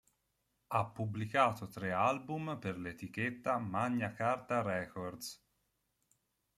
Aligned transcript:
Ha 0.69 0.79
pubblicato 0.99 1.67
tre 1.69 1.91
album 1.91 2.57
per 2.59 2.75
l'etichetta 2.79 3.59
Magna 3.59 4.11
Carta 4.13 4.63
Records 4.63 5.39